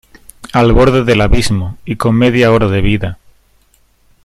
[0.51, 3.19] al borde del abismo y con media hora de vida,